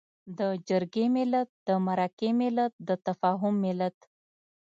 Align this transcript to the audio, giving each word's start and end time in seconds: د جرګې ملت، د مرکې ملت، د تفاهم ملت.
د 0.37 0.39
جرګې 0.69 1.05
ملت، 1.15 1.49
د 1.67 1.69
مرکې 1.87 2.29
ملت، 2.41 2.73
د 2.87 2.89
تفاهم 3.07 3.55
ملت. 3.65 3.97